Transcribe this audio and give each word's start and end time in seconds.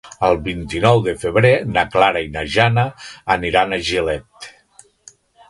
El 0.27 0.37
vint-i-nou 0.45 1.01
de 1.07 1.13
febrer 1.23 1.51
na 1.75 1.83
Clara 1.97 2.23
i 2.29 2.31
na 2.39 2.43
Jana 2.55 2.87
aniran 3.37 3.71
a 3.71 3.81
Gilet. 3.93 4.51